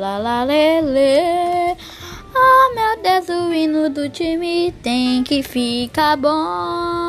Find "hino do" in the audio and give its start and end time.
3.52-4.08